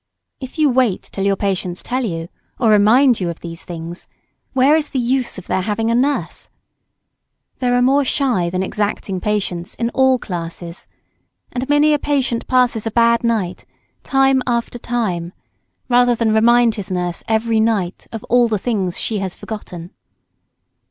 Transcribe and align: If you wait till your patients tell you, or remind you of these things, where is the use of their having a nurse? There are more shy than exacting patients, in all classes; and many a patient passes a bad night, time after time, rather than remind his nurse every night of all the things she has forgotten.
If 0.39 0.57
you 0.57 0.67
wait 0.67 1.03
till 1.03 1.25
your 1.25 1.35
patients 1.35 1.83
tell 1.83 2.03
you, 2.03 2.27
or 2.59 2.71
remind 2.71 3.19
you 3.19 3.29
of 3.29 3.41
these 3.41 3.61
things, 3.63 4.07
where 4.53 4.75
is 4.75 4.89
the 4.89 4.97
use 4.99 5.37
of 5.37 5.45
their 5.45 5.61
having 5.61 5.91
a 5.91 5.93
nurse? 5.93 6.49
There 7.59 7.75
are 7.75 7.83
more 7.83 8.03
shy 8.03 8.49
than 8.49 8.63
exacting 8.63 9.19
patients, 9.21 9.75
in 9.75 9.91
all 9.91 10.17
classes; 10.17 10.87
and 11.51 11.69
many 11.69 11.93
a 11.93 11.99
patient 11.99 12.47
passes 12.47 12.87
a 12.87 12.91
bad 12.91 13.23
night, 13.23 13.63
time 14.01 14.41
after 14.47 14.79
time, 14.79 15.33
rather 15.87 16.15
than 16.15 16.33
remind 16.33 16.73
his 16.81 16.89
nurse 16.89 17.23
every 17.27 17.59
night 17.59 18.07
of 18.11 18.23
all 18.23 18.47
the 18.47 18.57
things 18.57 18.99
she 18.99 19.19
has 19.19 19.35
forgotten. 19.35 19.91